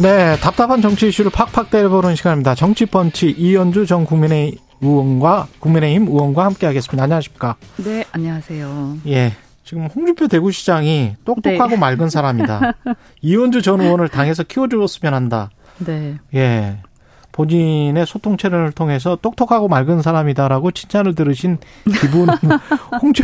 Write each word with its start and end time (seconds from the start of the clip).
네, 0.00 0.34
답답한 0.36 0.80
정치 0.80 1.08
이슈를 1.08 1.30
팍팍 1.30 1.68
때려보는 1.68 2.16
시간입니다. 2.16 2.54
정치펀치 2.54 3.28
이현주 3.36 3.84
전 3.84 4.06
국민의 4.06 4.56
의원과 4.80 5.48
국민의힘 5.58 6.08
의원과 6.08 6.46
함께하겠습니다. 6.46 7.04
안녕하십니까? 7.04 7.56
네, 7.84 8.04
안녕하세요. 8.12 8.96
예, 9.08 9.34
지금 9.62 9.88
홍준표 9.88 10.26
대구시장이 10.28 11.16
똑똑하고 11.26 11.72
네. 11.72 11.76
맑은 11.76 12.08
사람이다. 12.08 12.72
이현주 13.20 13.60
전 13.60 13.82
의원을 13.82 14.08
당에서 14.08 14.42
키워주었으면 14.42 15.12
한다. 15.12 15.50
네. 15.84 16.16
예. 16.34 16.78
본인의 17.32 18.06
소통 18.06 18.36
채널을 18.36 18.72
통해서 18.72 19.16
똑똑하고 19.20 19.68
맑은 19.68 20.02
사람이다라고 20.02 20.70
칭찬을 20.72 21.14
들으신 21.14 21.58
기분 22.00 22.28
홍주 23.00 23.22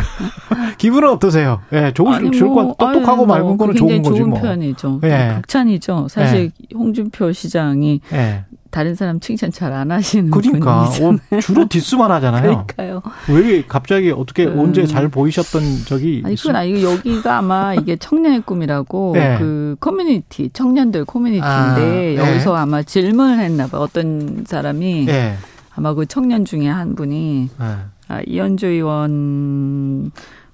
기분은 0.77 1.09
어떠세요? 1.09 1.61
예, 1.73 1.91
좋을 1.93 2.21
뭐, 2.21 2.31
좋을 2.31 2.53
것 2.53 2.77
똑똑하고 2.77 3.09
아니, 3.09 3.25
뭐, 3.25 3.25
맑은 3.25 3.57
거는 3.57 3.75
좋은 3.75 4.01
거지 4.01 4.17
좋은 4.17 4.29
뭐. 4.29 4.39
표현이죠. 4.39 5.01
예. 5.03 5.33
극찬이죠. 5.35 6.07
사실 6.09 6.51
예. 6.61 6.75
홍준표 6.75 7.31
시장이 7.31 8.01
예. 8.13 8.45
다른 8.77 8.93
사람 8.93 9.19
칭찬 9.19 9.49
잘 9.51 9.73
안 9.73 9.89
하시는 9.89 10.29
그러니까. 10.29 10.83
어, 10.83 11.39
주로 11.41 11.67
디스만 11.67 12.11
하잖아요. 12.11 12.65
그러니까요. 12.67 13.01
왜 13.27 13.63
갑자기 13.67 14.11
어떻게 14.11 14.45
음. 14.45 14.59
언제 14.59 14.85
잘 14.85 15.07
보이셨던 15.09 15.63
적이 15.85 16.21
아니 16.23 16.35
그건 16.35 16.55
아니고 16.57 16.83
여기가 16.83 17.39
아마 17.39 17.73
이게 17.73 17.95
청년의 17.95 18.41
꿈이라고 18.41 19.13
네. 19.15 19.37
그 19.39 19.75
커뮤니티 19.79 20.51
청년들 20.53 21.05
커뮤니티인데 21.05 21.43
아, 21.43 21.75
네. 21.75 22.15
여기서 22.17 22.55
아마 22.55 22.83
질문을 22.83 23.39
했나 23.39 23.65
봐. 23.65 23.79
어떤 23.79 24.43
사람이 24.45 25.05
네. 25.05 25.35
아마 25.75 25.95
그 25.95 26.05
청년 26.05 26.45
중에 26.45 26.67
한 26.67 26.93
분이 26.93 27.49
네. 27.59 27.65
아, 28.09 28.21
이언주 28.27 28.67
의원 28.67 30.11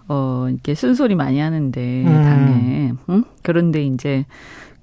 어 0.07 0.47
이렇게 0.49 0.75
쓴소리 0.75 1.15
많이 1.15 1.39
하는데 1.39 2.03
음. 2.05 2.23
당에 2.23 2.93
응? 3.09 3.23
그런데 3.41 3.83
이제 3.83 4.25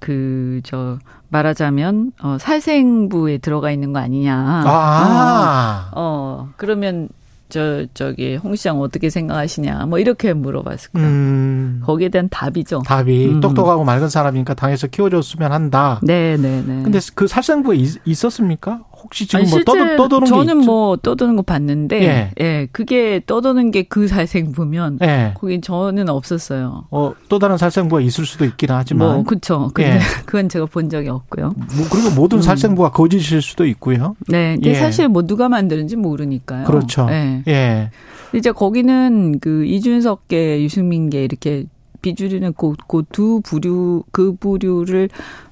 그 0.00 0.60
저 0.64 0.98
말하자면 1.28 2.12
어 2.22 2.36
살생부에 2.38 3.38
들어가 3.38 3.70
있는 3.70 3.92
거 3.92 3.98
아니냐. 3.98 4.62
아. 4.66 5.90
어, 5.92 6.00
어 6.00 6.48
그러면 6.56 7.08
저 7.48 7.86
저기 7.94 8.36
홍 8.36 8.54
시장 8.54 8.80
어떻게 8.80 9.10
생각하시냐 9.10 9.86
뭐 9.86 9.98
이렇게 9.98 10.32
물어봤을 10.32 10.92
거예요. 10.92 11.08
음. 11.08 11.82
거기에 11.84 12.08
대한 12.08 12.28
답이죠. 12.28 12.82
답이 12.86 13.26
음. 13.26 13.40
똑똑하고 13.40 13.84
맑은 13.84 14.08
사람이니까 14.08 14.54
당에서 14.54 14.86
키워줬으면 14.86 15.52
한다. 15.52 16.00
네, 16.02 16.36
네, 16.36 16.62
네. 16.64 16.82
근데 16.82 16.98
그 17.14 17.26
살생부에 17.26 17.76
있, 17.76 18.24
었습니까 18.24 18.82
혹시 19.02 19.26
지금 19.26 19.40
아니, 19.40 19.50
뭐 19.50 19.60
떠도, 19.64 19.96
떠도는 19.96 20.26
저는 20.26 20.58
뭐 20.64 20.96
떠도는 20.96 21.36
거 21.36 21.42
봤는데 21.42 22.02
예, 22.02 22.30
예 22.40 22.68
그게 22.72 23.20
떠도는 23.26 23.70
게 23.70 23.84
그 23.90 24.06
살생부면 24.06 25.00
예. 25.02 25.34
거기 25.36 25.60
저는 25.60 26.08
없었어요. 26.08 26.84
어, 26.90 27.12
또 27.28 27.38
다른 27.38 27.58
살생부가 27.58 28.00
있을 28.00 28.24
수도 28.24 28.44
있긴 28.44 28.70
하지만 28.70 29.14
뭐 29.14 29.24
그렇죠. 29.24 29.70
근데 29.74 29.96
예. 29.96 29.98
그건 30.24 30.48
제가 30.48 30.66
본 30.66 30.88
적이 30.88 31.08
없고요. 31.08 31.52
뭐 31.56 31.88
그리고 31.90 32.10
모든 32.14 32.38
음. 32.38 32.42
살생부가 32.42 32.92
거짓일 32.92 33.42
수도 33.42 33.66
있고요. 33.66 34.14
네, 34.28 34.54
근데 34.54 34.70
예. 34.70 34.75
사실 34.75 35.08
뭐 35.08 35.22
누가 35.22 35.48
만드는지 35.48 35.96
모르니까요. 35.96 36.64
그렇죠. 36.64 37.08
예. 37.10 37.42
예. 37.48 37.91
이제 38.32 38.52
거기는 38.52 39.41
그 39.41 39.64
이준석계 39.64 40.62
유승민계 40.62 41.25
이렇게 41.25 41.66
비주류는 42.00 42.54
그두 42.88 43.41
부류 43.42 44.04
그 44.12 44.34
부류를 44.36 45.08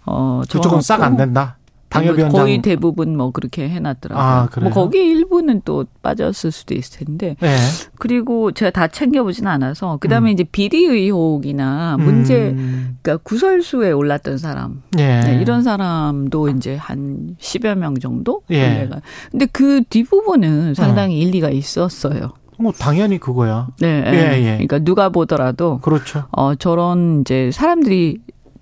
어 0.06 0.42
그쪽은 0.48 0.80
싹 0.80 1.02
안 1.02 1.16
된다. 1.16 1.57
당협위원장 1.88 2.40
거의 2.40 2.62
대부분 2.62 3.16
뭐 3.16 3.30
그렇게 3.30 3.68
해놨더라고요. 3.68 4.24
아, 4.24 4.48
뭐 4.60 4.70
거기 4.70 4.98
일부는 4.98 5.62
또 5.64 5.86
빠졌을 6.02 6.50
수도 6.50 6.74
있을 6.74 7.06
텐데. 7.06 7.36
네. 7.40 7.56
그리고 7.98 8.52
제가 8.52 8.70
다 8.70 8.88
챙겨보지는 8.88 9.50
않아서 9.50 9.96
그다음에 9.98 10.30
음. 10.30 10.32
이제 10.32 10.44
비리 10.44 10.84
의혹이나 10.84 11.96
문제, 11.98 12.50
음. 12.50 12.98
그러니까 13.02 13.22
구설수에 13.24 13.92
올랐던 13.92 14.38
사람, 14.38 14.82
예. 14.98 15.20
네, 15.20 15.38
이런 15.40 15.62
사람도 15.62 16.50
이제 16.50 16.76
한 16.76 17.36
10여 17.40 17.74
명 17.76 17.98
정도. 17.98 18.42
예. 18.50 18.88
근데 19.30 19.46
그 19.46 19.82
뒷부분은 19.88 20.74
상당히 20.74 21.16
어. 21.16 21.26
일리가 21.26 21.50
있었어요. 21.50 22.32
뭐 22.58 22.72
당연히 22.72 23.18
그거야. 23.18 23.68
네, 23.80 24.02
예, 24.06 24.38
예. 24.38 24.52
그러니까 24.54 24.80
누가 24.80 25.08
보더라도 25.10 25.78
그렇죠. 25.78 26.24
어 26.32 26.56
저런 26.56 27.20
이제 27.20 27.50
사람들이 27.52 28.18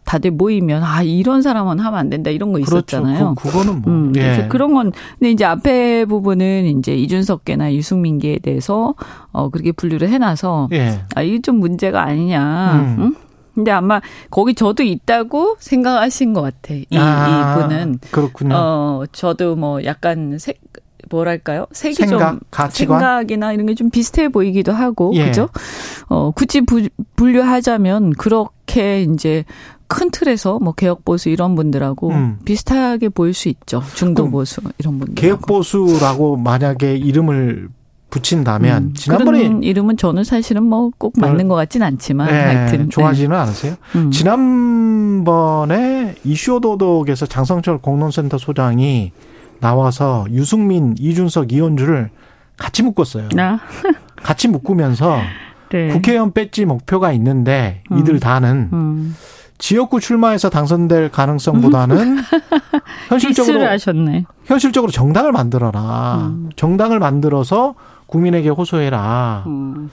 다들 0.07 0.31
모이면 0.31 0.83
아 0.85 1.03
이런 1.03 1.43
사람은 1.43 1.81
하면 1.81 1.99
안 1.99 2.09
된다 2.09 2.31
이런 2.31 2.53
거 2.53 2.59
그렇죠. 2.61 2.77
있었잖아요. 2.79 3.35
그, 3.37 3.51
그거는 3.51 3.83
뭐 3.83 3.93
음, 3.93 4.13
그래서 4.13 4.45
예. 4.45 4.49
그런 4.49 4.73
건 4.73 4.93
근데 5.19 5.31
이제 5.33 5.45
앞에 5.45 6.05
부분은 6.07 6.79
이제 6.79 6.95
이준석계나 6.95 7.75
유승민계에 7.75 8.39
대해서 8.39 8.95
어 9.33 9.51
그렇게 9.51 9.73
분류를 9.73 10.09
해놔서 10.09 10.69
예. 10.73 11.01
아 11.15 11.23
이게 11.23 11.43
좀 11.43 11.57
문제가 11.57 12.03
아니냐. 12.05 12.73
음. 12.75 12.97
응? 13.01 13.15
근데 13.55 13.71
아마 13.73 14.01
거기 14.31 14.55
저도 14.55 14.83
있다고 14.85 15.57
생각하신 15.59 16.35
것 16.35 16.43
같아. 16.43 16.75
이, 16.75 16.87
아, 16.97 17.57
이분은 17.59 17.99
그렇군요. 18.11 18.55
어 18.55 19.05
저도 19.13 19.57
뭐 19.57 19.83
약간 19.85 20.39
색 20.39 20.61
뭐랄까요? 21.09 21.67
색이 21.73 21.95
생각, 21.95 22.31
좀 22.33 22.41
가치관? 22.51 22.99
생각이나 23.01 23.53
이런 23.53 23.67
게 23.67 23.75
좀 23.75 23.91
비슷해 23.91 24.29
보이기도 24.29 24.73
하고 24.73 25.13
예. 25.15 25.27
그죠? 25.27 25.49
어 26.09 26.31
굳이 26.33 26.61
부, 26.63 26.89
분류하자면 27.17 28.13
그렇게 28.13 29.03
이제 29.03 29.45
큰 29.89 30.11
틀에서 30.11 30.59
뭐 30.59 30.73
개혁 30.73 31.05
보수 31.05 31.29
이런 31.29 31.55
분들하고 31.55 32.11
음. 32.11 32.39
비슷하게 32.45 33.09
보일 33.11 33.35
수 33.35 33.49
있죠. 33.49 33.83
중도 33.95 34.29
보수 34.31 34.61
이런 34.79 34.99
분들. 34.99 35.15
개혁 35.15 35.47
보수라고 35.47 36.37
만약에 36.37 36.97
이름을 36.97 37.69
붙인다면 38.11 38.83
음. 38.83 38.95
지난번에 38.95 39.59
이름은 39.63 39.97
저는 39.97 40.25
사실은 40.25 40.63
뭐 40.65 40.91
꼭 40.97 41.15
맞는 41.19 41.49
것 41.49 41.55
같진 41.57 41.83
않지만 41.83 42.29
네, 42.29 42.33
하여튼 42.41 42.89
좋아하지는 42.89 43.31
네. 43.31 43.37
않으세요? 43.37 43.75
음. 43.97 44.11
지난번에 45.17 46.15
이슈도덕에서 46.25 47.27
장성철 47.27 47.79
공론센터 47.79 48.39
소장이 48.39 49.13
나와서 49.61 50.27
유승민, 50.31 50.95
이준석, 50.99 51.53
이현주를 51.53 52.11
같이 52.57 52.83
묶었어요. 52.83 53.29
아. 53.39 53.59
같이 54.23 54.49
묶으면서 54.49 55.19
네. 55.71 55.89
국회의원 55.89 56.33
배지 56.33 56.65
목표가 56.65 57.13
있는데 57.13 57.83
이들 57.99 58.15
음. 58.15 58.21
다는 58.21 58.69
음. 58.73 59.17
지역구 59.59 60.01
출마해서 60.01 60.51
당선될 60.51 61.11
가능성보다는 61.11 62.19
현실적으로 63.09 63.67
하셨네. 63.67 64.27
현실적으로 64.45 64.93
정당을 64.93 65.33
만들어라. 65.33 66.29
음. 66.29 66.51
정당을 66.57 66.99
만들어서 66.99 67.75
국민에게 68.07 68.51
호소해라. 68.51 69.45
음. 69.47 69.91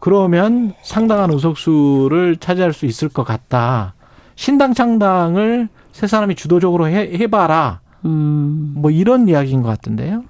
그러면 0.00 0.74
상당한 0.82 1.30
의석수를 1.30 2.36
차지할 2.36 2.72
수 2.72 2.86
있을 2.86 3.08
것 3.08 3.24
같다. 3.24 3.94
신당 4.34 4.74
창당을 4.74 5.68
세 5.92 6.06
사람이 6.06 6.34
주도적으로 6.34 6.88
해, 6.88 7.10
해봐라. 7.12 7.80
음. 8.04 8.72
뭐 8.76 8.90
이런 8.90 9.28
이야기인 9.28 9.62
것 9.62 9.68
같은데요. 9.68 10.24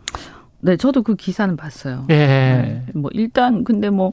네, 0.61 0.77
저도 0.77 1.03
그 1.03 1.17
기사는 1.17 1.57
봤어요. 1.57 2.07
예. 2.11 2.15
네, 2.15 2.87
뭐 2.95 3.11
일단 3.15 3.65
근데 3.65 3.91
뭐 3.91 4.13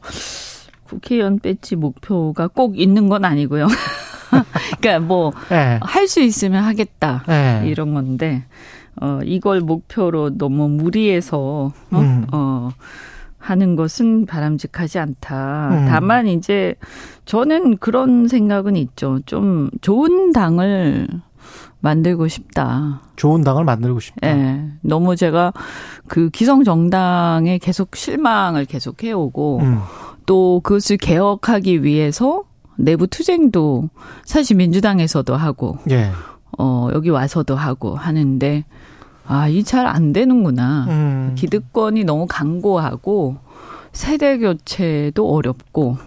국회의원 0.83 1.39
배지 1.39 1.75
목표가 1.75 2.47
꼭 2.47 2.79
있는 2.79 3.09
건 3.09 3.25
아니고요. 3.25 3.67
그러니까 4.79 4.99
뭐 4.99 5.31
할수 5.81 6.19
네. 6.19 6.25
있으면 6.25 6.63
하겠다 6.63 7.23
네. 7.27 7.63
이런 7.65 7.93
건데 7.93 8.45
어 9.01 9.19
이걸 9.23 9.61
목표로 9.61 10.37
너무 10.37 10.67
무리해서 10.69 11.71
어, 11.91 11.99
음. 11.99 12.25
어 12.31 12.69
하는 13.37 13.75
것은 13.75 14.25
바람직하지 14.25 14.99
않다. 14.99 15.69
음. 15.71 15.85
다만 15.87 16.27
이제 16.27 16.75
저는 17.25 17.77
그런 17.77 18.27
생각은 18.27 18.75
있죠. 18.75 19.19
좀 19.25 19.69
좋은 19.81 20.33
당을 20.33 21.07
만들고 21.79 22.27
싶다. 22.27 23.01
좋은 23.15 23.43
당을 23.43 23.63
만들고 23.63 23.99
싶다. 24.01 24.29
예. 24.29 24.33
네. 24.33 24.71
너무 24.81 25.15
제가 25.15 25.53
그 26.07 26.29
기성 26.29 26.63
정당에 26.63 27.57
계속 27.57 27.95
실망을 27.95 28.65
계속 28.65 29.03
해오고 29.03 29.59
음. 29.61 29.79
또 30.25 30.59
그것을 30.63 30.97
개혁하기 30.97 31.83
위해서 31.83 32.43
내부 32.79 33.07
투쟁도 33.07 33.89
사실 34.25 34.55
민주당에서도 34.57 35.35
하고 35.35 35.77
예. 35.91 36.11
어 36.57 36.89
여기 36.93 37.09
와서도 37.09 37.55
하고 37.55 37.95
하는데 37.95 38.65
아, 39.27 39.47
이 39.47 39.63
잘 39.63 39.85
안 39.85 40.11
되는구나. 40.11 40.85
음. 40.89 41.31
기득권이 41.35 42.03
너무 42.03 42.25
강고하고 42.27 43.37
세대 43.93 44.39
교체도 44.39 45.31
어렵고 45.31 45.97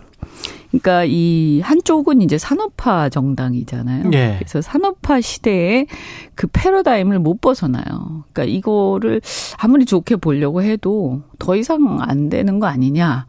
그러니까 0.72 1.04
이 1.06 1.60
한쪽은 1.62 2.22
이제 2.22 2.38
산업화 2.38 3.10
정당이잖아요. 3.10 4.10
예. 4.14 4.36
그래서 4.38 4.62
산업화 4.62 5.20
시대에 5.20 5.86
그 6.34 6.46
패러다임을 6.50 7.18
못 7.18 7.42
벗어나요. 7.42 8.24
그러니까 8.32 8.44
이거를 8.44 9.20
아무리 9.58 9.84
좋게 9.84 10.16
보려고 10.16 10.62
해도 10.62 11.20
더 11.38 11.56
이상 11.56 11.98
안 12.00 12.30
되는 12.30 12.58
거 12.58 12.66
아니냐. 12.66 13.26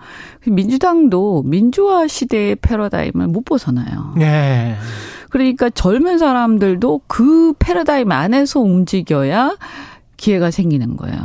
민주당도 0.48 1.44
민주화 1.44 2.08
시대의 2.08 2.56
패러다임을 2.56 3.28
못 3.28 3.44
벗어나요. 3.44 4.16
예. 4.22 4.76
그러니까 5.30 5.70
젊은 5.70 6.18
사람들도 6.18 7.02
그 7.08 7.54
패러다임 7.60 8.12
안에서 8.12 8.62
움직여야 8.62 9.58
기회가 10.16 10.50
생기는 10.50 10.96
거예요. 10.96 11.20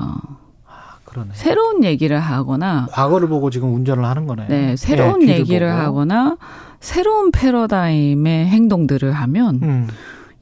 그러네. 1.19 1.31
새로운 1.35 1.85
얘기를 1.85 2.19
하거나 2.19 2.87
과거를 2.93 3.29
보고 3.29 3.51
지금 3.51 3.75
운전을 3.75 4.05
하는 4.05 4.27
거네. 4.27 4.47
네, 4.49 4.77
새로운 4.77 5.21
네, 5.21 5.39
얘기를 5.39 5.69
보고. 5.69 5.81
하거나 5.81 6.37
새로운 6.81 7.31
패러다임의 7.33 8.47
행동들을 8.47 9.13
하면 9.13 9.61
음. 9.63 9.89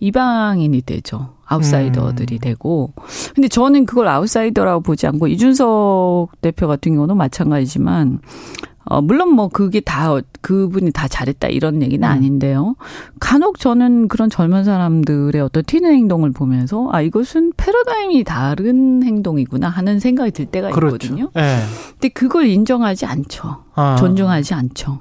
이방인이 0.01 0.83
되죠. 0.83 1.35
아웃사이더들이 1.47 2.37
음. 2.37 2.39
되고. 2.41 2.93
근데 3.35 3.49
저는 3.49 3.87
그걸 3.87 4.09
아웃사이더라고 4.09 4.83
보지 4.83 5.07
않고 5.07 5.29
이준석 5.29 6.41
대표 6.41 6.67
같은 6.69 6.95
경우는 6.95 7.17
마찬가지지만 7.17 8.19
어, 8.89 9.03
물론 9.03 9.31
뭐 9.31 9.49
그게 9.49 9.81
다 9.81 10.17
그분이 10.41 10.93
다 10.93 11.09
잘했다 11.09 11.49
이런 11.49 11.83
얘기는 11.83 12.07
음. 12.07 12.11
아닌데요. 12.11 12.77
간혹 13.19 13.59
저는 13.59 14.07
그런 14.07 14.31
젊은 14.31 14.65
사람들의 14.65 15.41
어떤 15.43 15.65
튀는 15.65 15.93
행동을 15.93 16.31
보면서 16.31 16.89
아 16.93 17.03
이것은 17.03 17.53
패러다임이 17.57 18.23
다른 18.23 19.03
행동이구나 19.03 19.69
하는 19.69 19.99
생각이 19.99 20.31
들 20.31 20.47
때가 20.47 20.71
그렇죠. 20.71 20.97
있거든요. 20.97 21.31
네. 21.35 21.59
근데 21.93 22.09
그걸 22.11 22.47
인정하지 22.47 23.07
않죠. 23.07 23.65
아. 23.75 23.97
존중하지 23.97 24.55
않죠. 24.55 25.01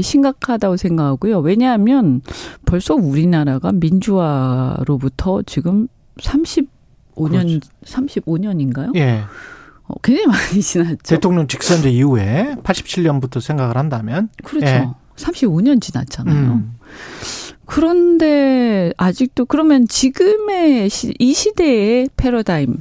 심각하다고 0.00 0.76
생각하고요. 0.76 1.40
왜냐하면 1.40 2.20
벌써 2.66 2.94
우리나라가 2.94 3.72
민주화로부터 3.72 5.42
지금 5.42 5.88
35년 6.18 6.68
그렇죠. 7.16 7.60
35년인가요? 7.84 8.94
예. 8.96 9.22
어, 9.88 9.94
굉장히 10.02 10.26
많이 10.26 10.60
지났죠. 10.62 10.98
대통령 11.04 11.48
직선제 11.48 11.90
이후에 11.90 12.56
87년부터 12.62 13.40
생각을 13.40 13.76
한다면 13.76 14.28
그렇죠. 14.44 14.66
예. 14.66 14.88
35년 15.16 15.80
지났잖아요. 15.80 16.36
음. 16.36 16.74
그런데 17.64 18.92
아직도 18.96 19.46
그러면 19.46 19.86
지금의 19.88 20.88
시, 20.88 21.12
이 21.18 21.34
시대의 21.34 22.08
패러다임 22.16 22.76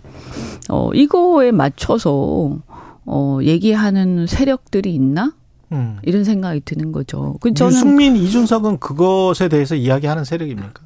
어 0.70 0.92
이거에 0.94 1.52
맞춰서 1.52 2.60
어 3.06 3.40
얘기하는 3.42 4.28
세력들이 4.28 4.94
있나? 4.94 5.34
음. 5.74 5.98
이런 6.04 6.24
생각이 6.24 6.62
드는 6.62 6.92
거죠. 6.92 7.36
그 7.42 7.54
저는 7.54 7.74
유승민 7.74 8.16
이준석은 8.16 8.80
그것에 8.80 9.50
대해서 9.50 9.76
이야기하는 9.76 10.24
세력입니까? 10.24 10.84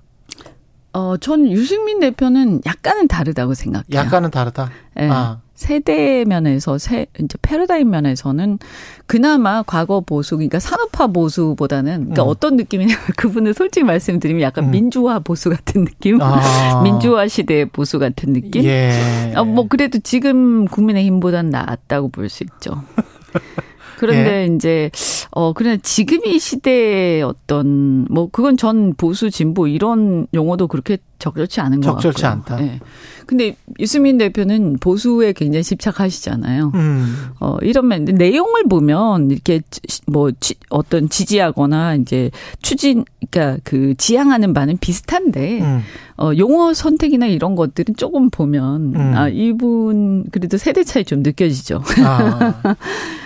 어, 0.93 1.15
전 1.17 1.49
유승민 1.49 1.99
대표는 1.99 2.61
약간은 2.65 3.07
다르다고 3.07 3.53
생각해요. 3.53 3.93
약간은 3.93 4.31
다르다. 4.31 4.71
네. 4.95 5.09
아. 5.09 5.39
세대 5.61 6.25
면에서 6.25 6.79
세 6.79 7.05
이제 7.19 7.37
패러다임 7.43 7.91
면에서는 7.91 8.57
그나마 9.05 9.61
과거 9.61 10.01
보수 10.01 10.35
그러니까 10.37 10.57
산업화 10.57 11.07
보수보다는 11.07 11.99
그러니까 11.99 12.23
음. 12.23 12.27
어떤 12.27 12.55
느낌이냐면 12.55 12.97
그분은 13.15 13.53
솔직히 13.53 13.83
말씀드리면 13.83 14.41
약간 14.41 14.65
음. 14.65 14.71
민주화 14.71 15.19
보수 15.19 15.51
같은 15.51 15.85
느낌, 15.85 16.19
아. 16.19 16.81
민주화 16.81 17.27
시대 17.27 17.65
보수 17.65 17.99
같은 17.99 18.33
느낌. 18.33 18.63
예. 18.63 19.33
어, 19.35 19.45
뭐 19.45 19.67
그래도 19.67 19.99
지금 19.99 20.65
국민의힘보다는 20.65 21.51
낫다고 21.51 22.09
볼 22.09 22.27
수 22.27 22.43
있죠. 22.43 22.81
그런데 23.99 24.47
예. 24.49 24.55
이제 24.55 24.89
어 25.29 25.53
그냥 25.53 25.77
지금 25.83 26.25
이 26.25 26.39
시대의 26.39 27.21
어떤 27.21 28.07
뭐 28.09 28.29
그건 28.31 28.57
전 28.57 28.95
보수 28.95 29.29
진보 29.29 29.67
이런 29.67 30.25
용어도 30.33 30.67
그렇게 30.67 30.97
적절치 31.21 31.61
않은 31.61 31.79
것 31.81 31.93
적절치 31.93 32.23
같고요. 32.23 32.55
않다. 32.57 32.65
예. 32.65 32.79
근데 33.27 33.55
유승민 33.79 34.17
대표는 34.17 34.77
보수에 34.81 35.31
굉장히 35.31 35.63
집착하시잖아요. 35.63 36.71
음. 36.73 37.15
어 37.39 37.57
이러면 37.61 38.03
내용을 38.03 38.63
보면 38.67 39.31
이렇게 39.31 39.61
뭐 40.07 40.31
지, 40.39 40.55
어떤 40.69 41.07
지지하거나 41.07 41.95
이제 41.95 42.29
추진 42.61 43.05
그러니까 43.29 43.61
그 43.63 43.93
지향하는 43.95 44.53
바는 44.53 44.77
비슷한데 44.79 45.61
음. 45.61 45.81
어 46.17 46.31
용어 46.37 46.73
선택이나 46.73 47.27
이런 47.27 47.55
것들은 47.55 47.95
조금 47.95 48.29
보면 48.29 48.95
음. 48.95 49.13
아 49.15 49.29
이분 49.29 50.25
그래도 50.31 50.57
세대 50.57 50.83
차이 50.83 51.05
좀 51.05 51.21
느껴지죠. 51.21 51.83
아. 52.03 52.75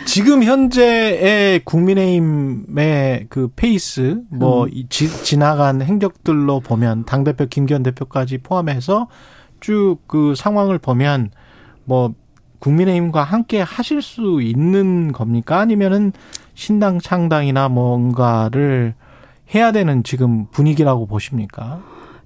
지금 0.06 0.44
현재의 0.44 1.62
국민의힘의 1.65 3.25
그 3.30 3.50
페이스 3.56 4.21
뭐 4.30 4.65
음. 4.65 4.83
지, 4.89 5.09
지나간 5.24 5.81
행적들로 5.81 6.59
보면 6.59 7.06
당 7.06 7.24
대표 7.24 7.47
김기현 7.47 7.81
대표까지 7.85 8.39
포함해서 8.39 9.07
쭉 9.61 9.99
그 10.07 10.33
상황을 10.35 10.77
보면 10.79 11.31
뭐 11.85 12.13
국민의힘과 12.59 13.23
함께 13.23 13.61
하실 13.61 14.01
수 14.01 14.41
있는 14.41 15.11
겁니까? 15.11 15.59
아니면은 15.59 16.11
신당 16.55 16.99
창당이나 16.99 17.69
뭔가를 17.69 18.93
해야 19.53 19.71
되는 19.71 20.03
지금 20.03 20.47
분위기라고 20.51 21.05
보십니까? 21.05 21.79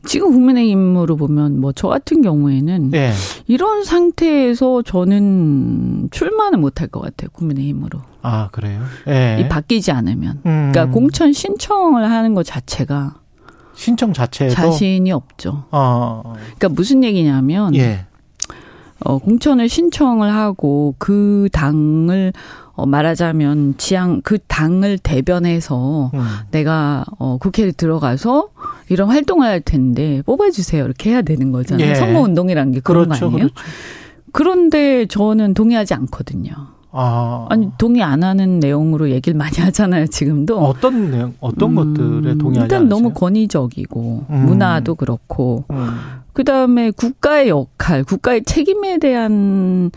지금 0.05 0.31
국민의힘으로 0.31 1.17
보면 1.17 1.59
뭐 1.59 1.73
저 1.75 1.89
같은 1.89 2.21
경우에는 2.21 2.91
네. 2.91 3.11
이런 3.47 3.83
상태에서 3.83 4.81
저는 4.83 6.07
출마는 6.11 6.61
못할 6.61 6.87
것 6.87 7.01
같아요 7.01 7.29
국민의힘으로. 7.33 7.99
아 8.21 8.47
그래요? 8.51 8.81
네. 9.05 9.41
이 9.41 9.49
바뀌지 9.49 9.91
않으면. 9.91 10.41
음. 10.45 10.71
그러니까 10.71 10.85
공천 10.93 11.33
신청을 11.33 12.09
하는 12.09 12.33
것 12.33 12.45
자체가 12.45 13.15
신청 13.79 14.11
자체에도 14.11 14.53
자신이 14.53 15.09
없죠. 15.13 15.63
어. 15.71 16.33
그러니까 16.35 16.67
무슨 16.69 17.01
얘기냐면 17.01 17.73
예. 17.75 18.05
어, 18.99 19.17
공천을 19.19 19.69
신청을 19.69 20.33
하고 20.33 20.95
그 20.97 21.47
당을 21.53 22.33
어, 22.73 22.85
말하자면 22.85 23.75
지향 23.77 24.19
그 24.21 24.37
당을 24.37 24.97
대변해서 24.97 26.11
음. 26.13 26.19
내가 26.51 27.05
어, 27.19 27.37
국회에 27.37 27.71
들어가서 27.71 28.49
이런 28.89 29.09
활동을 29.09 29.47
할 29.47 29.61
텐데 29.61 30.21
뽑아주세요 30.25 30.83
이렇게 30.83 31.11
해야 31.11 31.21
되는 31.21 31.53
거잖아요. 31.53 31.89
예. 31.89 31.95
선거 31.95 32.19
운동이라는 32.19 32.73
게 32.73 32.79
그런 32.81 33.05
그렇죠, 33.05 33.29
거 33.29 33.37
아니에요? 33.37 33.49
그렇죠. 33.53 33.71
그런데 34.33 35.05
저는 35.05 35.53
동의하지 35.53 35.93
않거든요. 35.93 36.51
아. 36.91 37.45
아니 37.49 37.69
동의 37.77 38.01
안 38.01 38.23
하는 38.23 38.59
내용으로 38.59 39.11
얘기를 39.11 39.37
많이 39.37 39.57
하잖아요 39.61 40.07
지금도 40.07 40.59
어떤 40.59 41.11
내용 41.11 41.33
어떤 41.39 41.71
음, 41.71 41.75
것들에 41.75 42.37
동의하지 42.37 42.65
일단 42.65 42.81
않으세요? 42.81 42.89
너무 42.89 43.13
권위적이고 43.13 44.25
음. 44.29 44.45
문화도 44.45 44.95
그렇고 44.95 45.65
음. 45.71 45.97
그다음에 46.33 46.91
국가의 46.91 47.49
역할 47.49 48.03
국가의 48.03 48.43
책임에 48.43 48.97
대한 48.97 49.91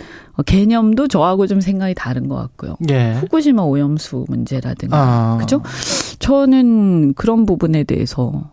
개념도 0.45 1.09
저하고 1.09 1.47
좀 1.47 1.61
생각이 1.61 1.95
다른 1.95 2.29
것 2.29 2.35
같고요 2.37 2.77
예. 2.91 3.15
후쿠시마 3.15 3.63
오염수 3.63 4.27
문제라든가 4.29 4.97
아. 4.97 5.37
그죠 5.39 5.63
저는 6.19 7.15
그런 7.15 7.47
부분에 7.47 7.85
대해서 7.85 8.51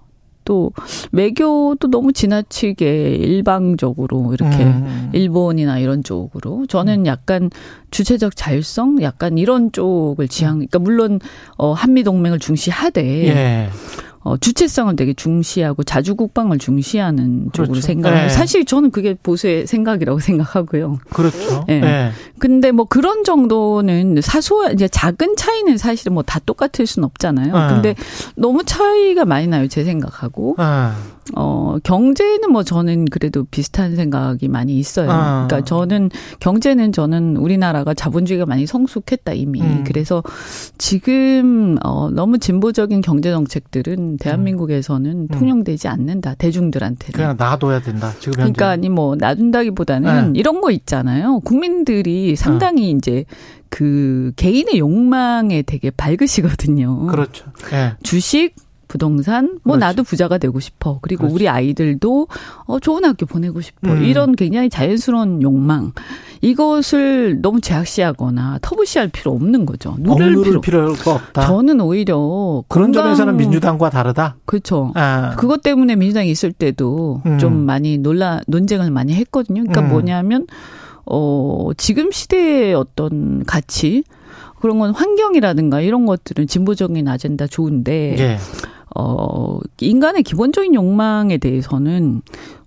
또 0.50 0.72
외교도 1.12 1.92
너무 1.92 2.12
지나치게 2.12 3.18
일방적으로 3.18 4.34
이렇게 4.34 4.58
음. 4.64 5.12
일본이나 5.14 5.78
이런 5.78 6.04
쪽으로 6.04 6.66
저는 6.66 7.02
음. 7.02 7.06
약간 7.06 7.52
주체적 7.92 8.36
자율성 8.36 9.04
약간 9.04 9.38
이런 9.38 9.72
쪽을 9.72 10.28
지향 10.28 10.56
그러니까 10.56 10.80
물론 10.80 11.20
어 11.56 11.74
한미 11.74 12.02
동맹을 12.02 12.40
중시하되 12.40 13.28
예. 13.28 13.70
어, 14.22 14.38
주체성을 14.38 14.96
되게 14.96 15.14
중시하고 15.14 15.84
자주 15.84 16.16
국방을 16.16 16.58
중시하는 16.58 17.50
그렇죠. 17.52 17.64
쪽으로 17.64 17.82
생각해요. 17.82 18.24
네. 18.24 18.30
사실 18.30 18.66
저는 18.66 18.92
그게 18.92 19.16
보수의 19.22 19.66
생각이라고 19.66 20.20
생각하고요. 20.20 21.00
그렇죠. 21.12 21.64
네. 21.68 21.80
네. 21.80 22.12
근데 22.38 22.72
뭐 22.72 22.86
그런 22.86 23.24
정도는 23.24 24.20
사소한 24.22 24.74
이제 24.74 24.88
작은 24.88 25.36
차이는 25.38 25.78
사실은 25.78 26.14
뭐다 26.14 26.40
똑같을 26.40 26.86
수는 26.86 27.06
없잖아요. 27.06 27.54
네. 27.58 27.74
근데 27.74 27.96
너무 28.36 28.64
차이가 28.64 29.26
많이 29.26 29.48
나요. 29.48 29.68
제 29.68 29.84
생각하고. 29.84 30.56
네. 30.58 30.64
어, 31.36 31.78
경제는 31.84 32.52
뭐 32.52 32.64
저는 32.64 33.06
그래도 33.06 33.46
비슷한 33.52 33.96
생각이 33.96 34.48
많이 34.48 34.78
있어요. 34.78 35.12
아. 35.12 35.46
그러니까 35.48 35.64
저는 35.64 36.10
경제는 36.40 36.92
저는 36.92 37.38
우리나라가 37.38 37.94
자본주의가 37.94 38.46
많이 38.46 38.66
성숙했다 38.66 39.34
이미. 39.34 39.62
음. 39.62 39.84
그래서 39.86 40.24
지금 40.78 41.78
어 41.84 42.10
너무 42.10 42.40
진보적인 42.40 43.02
경제 43.02 43.32
정책들은 43.32 44.09
대한민국에서는 44.18 45.12
음. 45.12 45.28
통용되지 45.28 45.88
않는다. 45.88 46.36
대중들한테는. 46.36 47.12
그냥 47.14 47.36
놔둬야 47.38 47.82
된다. 47.82 48.12
지금 48.20 48.34
현재. 48.34 48.54
그러니까 48.54 48.70
아니 48.70 48.90
뭐 48.90 49.16
놔둔다기보다는 49.16 50.34
네. 50.34 50.40
이런 50.40 50.62
거 50.62 50.72
있잖아요. 50.72 51.40
국민들이 51.42 52.36
상당히 52.36 52.82
네. 52.84 52.90
이제 52.92 53.26
그 53.70 54.32
개인의 54.36 54.80
욕망에 54.80 55.62
되게 55.62 55.92
밝으시거든요. 55.92 57.08
그렇죠. 57.08 57.46
네. 57.72 57.94
주식 58.04 58.56
부동산, 58.90 59.60
뭐 59.64 59.76
그렇지. 59.76 59.80
나도 59.80 60.04
부자가 60.04 60.38
되고 60.38 60.60
싶어. 60.60 61.00
그리고 61.02 61.22
그렇지. 61.22 61.36
우리 61.36 61.48
아이들도 61.48 62.28
어 62.66 62.80
좋은 62.80 63.06
학교 63.06 63.26
보내고 63.26 63.62
싶어. 63.62 63.94
음. 63.94 64.04
이런 64.04 64.36
굉장히 64.36 64.70
자연스러운 64.70 65.42
욕망. 65.42 65.94
이것을 66.42 67.42
너무 67.42 67.62
제약시하거나 67.62 68.60
터부시할 68.62 69.10
필요 69.10 69.32
없는 69.32 69.66
거죠. 69.66 69.96
누를 70.00 70.42
필요. 70.42 70.60
필요가 70.60 71.14
없다. 71.14 71.46
저는 71.46 71.80
오히려 71.80 72.64
그런 72.68 72.92
건강... 72.92 73.04
점에서는 73.04 73.38
민주당과 73.38 73.92
다르다. 73.92 74.38
그렇죠. 74.46 74.92
아. 74.96 75.36
그것 75.38 75.62
때문에 75.62 75.96
민주당이 75.96 76.30
있을 76.32 76.52
때도 76.52 77.22
음. 77.26 77.38
좀 77.38 77.66
많이 77.66 78.00
논란 78.00 78.42
논쟁을 78.48 78.90
많이 78.90 79.14
했거든요. 79.14 79.62
그러니까 79.62 79.82
음. 79.82 79.90
뭐냐면 79.90 80.48
어 81.06 81.70
지금 81.78 82.12
시대의 82.12 82.74
어떤 82.74 83.46
가치 83.46 84.04
그런 84.60 84.80
건 84.80 84.92
환경이라든가 84.92 85.82
이런 85.82 86.06
것들은 86.06 86.48
진보적인 86.48 87.08
아젠다 87.08 87.48
좋은데 87.48 88.16
예. 88.18 88.38
어 88.96 89.60
인간의 89.80 90.24
기본적인 90.24 90.74
욕망에 90.76 91.38
대해서는 91.38 92.22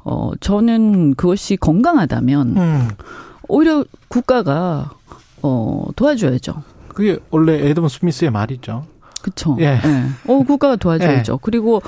어 0.05 0.31
저는 0.41 1.14
그것이 1.14 1.57
건강하다면 1.57 2.57
음. 2.57 2.88
오히려 3.49 3.85
국가가 4.09 4.91
어 5.43 5.87
도와줘야죠. 5.97 6.62
그게 6.88 7.19
원래 7.31 7.55
에드먼 7.69 7.88
스미스의 7.88 8.31
말이죠. 8.31 8.85
그렇죠. 9.23 9.57
예. 9.61 9.64
예. 9.64 9.81
어 10.26 10.43
국가가 10.45 10.76
도와줘야죠. 10.76 11.33
예. 11.35 11.38
그리고 11.43 11.81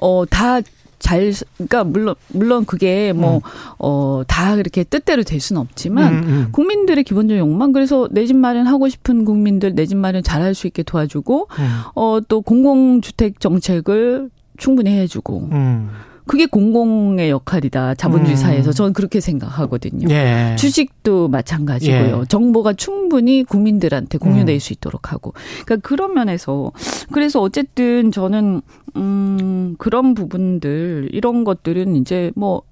어 0.00 0.24
다 0.26 0.60
잘, 0.98 1.32
그러니까 1.56 1.84
물론 1.84 2.14
물론 2.28 2.64
그게 2.64 3.12
뭐 3.12 3.40
어다 3.78 4.52
음. 4.52 4.56
그렇게 4.56 4.84
뜻대로 4.84 5.22
될 5.22 5.40
수는 5.40 5.60
없지만 5.62 6.12
음, 6.14 6.22
음. 6.28 6.48
국민들의 6.52 7.04
기본적인 7.04 7.40
욕망 7.40 7.72
그래서 7.72 8.08
내 8.10 8.26
집 8.26 8.36
마련하고 8.36 8.88
싶은 8.88 9.24
국민들 9.24 9.74
내 9.74 9.86
집 9.86 9.96
마련 9.96 10.22
잘할 10.22 10.54
수 10.54 10.66
있게 10.66 10.82
도와주고 10.82 11.48
음. 11.58 11.80
어또 11.94 12.40
공공주택 12.42 13.40
정책을 13.40 14.30
충분히 14.56 14.90
해주고. 14.90 15.48
음. 15.52 15.90
그게 16.28 16.46
공공의 16.46 17.30
역할이다. 17.30 17.96
자본주의 17.96 18.36
음. 18.36 18.36
사회에서 18.36 18.72
저는 18.72 18.92
그렇게 18.92 19.18
생각하거든요. 19.18 20.08
예. 20.10 20.54
주식도 20.56 21.28
마찬가지고요. 21.28 22.20
예. 22.20 22.24
정보가 22.28 22.74
충분히 22.74 23.42
국민들한테 23.42 24.18
공유될 24.18 24.54
음. 24.54 24.58
수 24.60 24.72
있도록 24.72 25.12
하고. 25.12 25.32
그러니까 25.64 25.88
그런 25.88 26.14
면에서 26.14 26.70
그래서 27.10 27.40
어쨌든 27.40 28.12
저는 28.12 28.60
음 28.96 29.74
그런 29.78 30.14
부분들 30.14 31.08
이런 31.12 31.44
것들은 31.44 31.96
이제 31.96 32.30
뭐 32.36 32.62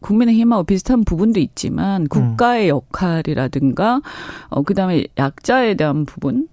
국민의힘하고 0.00 0.64
비슷한 0.64 1.04
부분도 1.04 1.40
있지만 1.40 2.02
음. 2.02 2.08
국가의 2.08 2.68
역할이라든가 2.68 4.02
어 4.50 4.62
그다음에 4.62 5.06
약자에 5.18 5.74
대한 5.74 6.04
부분 6.04 6.48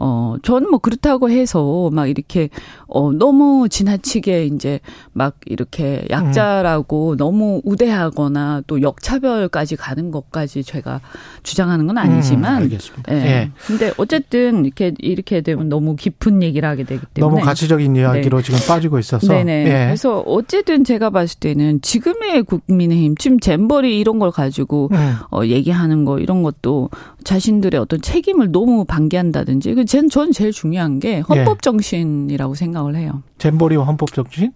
어, 0.00 0.36
저는 0.42 0.70
뭐 0.70 0.78
그렇다고 0.78 1.28
해서 1.28 1.90
막 1.92 2.06
이렇게, 2.06 2.50
어, 2.86 3.12
너무 3.12 3.68
지나치게 3.68 4.46
이제 4.46 4.78
막 5.12 5.34
이렇게 5.46 6.06
약자라고 6.08 7.12
음. 7.12 7.16
너무 7.16 7.60
우대하거나 7.64 8.62
또 8.68 8.80
역차별까지 8.80 9.74
가는 9.76 10.10
것까지 10.12 10.62
제가 10.62 11.00
주장하는 11.42 11.88
건 11.88 11.98
아니지만. 11.98 12.58
음, 12.58 12.62
알겠습니다. 12.64 13.12
예. 13.12 13.18
예. 13.18 13.50
근데 13.66 13.92
어쨌든 13.96 14.64
이렇게, 14.64 14.94
이렇게 14.98 15.40
되면 15.40 15.68
너무 15.68 15.96
깊은 15.96 16.42
얘기를 16.44 16.68
하게 16.68 16.84
되기 16.84 17.02
때문에. 17.14 17.34
너무 17.34 17.44
가치적인 17.44 17.96
이야기로 17.96 18.38
네. 18.38 18.42
지금 18.44 18.60
빠지고 18.68 19.00
있어서. 19.00 19.26
네네. 19.26 19.64
예. 19.66 19.86
그래서 19.86 20.20
어쨌든 20.20 20.84
제가 20.84 21.10
봤을 21.10 21.40
때는 21.40 21.80
지금의 21.82 22.44
국민의힘, 22.44 23.16
지금 23.16 23.40
잼버리 23.40 23.98
이런 23.98 24.20
걸 24.20 24.30
가지고 24.30 24.90
음. 24.92 25.14
어, 25.32 25.44
얘기하는 25.44 26.04
거 26.04 26.20
이런 26.20 26.44
것도 26.44 26.90
자신들의 27.24 27.80
어떤 27.80 28.00
책임을 28.00 28.52
너무 28.52 28.84
방기한다든지 28.84 29.74
그 29.74 29.87
전, 29.88 30.10
전 30.10 30.32
제일 30.32 30.52
중요한 30.52 31.00
게 31.00 31.20
헌법 31.20 31.62
정신이라고 31.62 32.54
생각을 32.54 32.94
해요. 32.94 33.22
잼버리와 33.38 33.84
헌법 33.86 34.12
정신? 34.12 34.52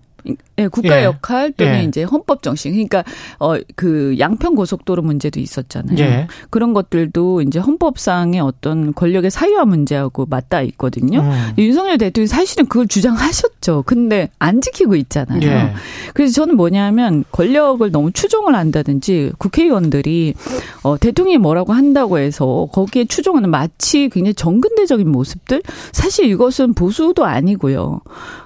예, 0.58 0.68
국가 0.68 1.00
예. 1.00 1.04
역할 1.04 1.52
또는 1.52 1.80
예. 1.80 1.84
이제 1.84 2.02
헌법 2.02 2.42
정신. 2.42 2.72
그러니까 2.72 3.04
어 3.38 3.56
그 3.76 4.16
양평 4.18 4.54
고속도로 4.54 5.02
문제도 5.02 5.40
있었잖아요. 5.40 5.98
예. 5.98 6.26
그런 6.50 6.72
것들도 6.72 7.42
이제 7.42 7.58
헌법상의 7.58 8.40
어떤 8.40 8.94
권력의 8.94 9.30
사유화 9.30 9.64
문제하고 9.64 10.26
맞닿아 10.26 10.62
있거든요. 10.62 11.20
음. 11.20 11.52
윤석열 11.58 11.98
대통령이 11.98 12.28
사실은 12.28 12.66
그걸 12.66 12.86
주장하셨죠. 12.86 13.84
근데 13.86 14.30
안 14.38 14.60
지키고 14.60 14.94
있잖아요. 14.96 15.42
예. 15.42 15.72
그래서 16.14 16.32
저는 16.34 16.56
뭐냐면 16.56 17.24
권력을 17.32 17.90
너무 17.90 18.12
추종을 18.12 18.54
한다든지 18.54 19.32
국회의원들이 19.38 20.34
어 20.82 20.98
대통령이 20.98 21.38
뭐라고 21.38 21.72
한다고 21.72 22.18
해서 22.18 22.68
거기에 22.72 23.06
추종하는 23.06 23.50
마치 23.50 24.08
굉장히 24.08 24.34
정근대적인 24.34 25.08
모습들 25.08 25.62
사실 25.92 26.26
이것은 26.26 26.74
보수도 26.74 27.24
아니고요. 27.24 28.00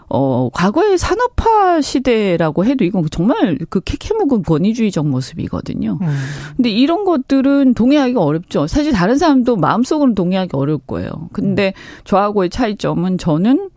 어, 0.09 0.49
과거의 0.53 0.99
산업화 0.99 1.81
시대라고 1.81 2.65
해도 2.65 2.85
이건 2.85 3.07
정말 3.11 3.59
그 3.69 3.81
캐캐묵은 3.81 4.45
권위주의적 4.45 5.07
모습이거든요. 5.07 5.99
음. 6.01 6.07
근데 6.57 6.71
이런 6.71 7.05
것들은 7.05 7.75
동의하기가 7.75 8.23
어렵죠. 8.23 8.67
사실 8.67 8.93
다른 8.93 9.19
사람도 9.19 9.57
마음속으로 9.57 10.15
동의하기 10.15 10.51
어려울 10.53 10.79
거예요. 10.87 11.11
근데 11.33 11.73
음. 11.77 12.03
저하고의 12.05 12.51
차이점은 12.51 13.19
저는 13.19 13.71